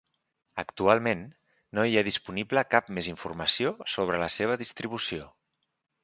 [0.61, 1.19] Actualment,
[1.79, 5.29] no hi ha disponible cap més informació sobre la seva distribució.